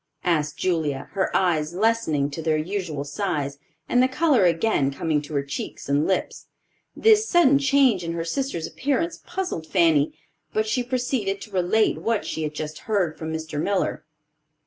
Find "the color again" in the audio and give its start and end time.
4.01-4.89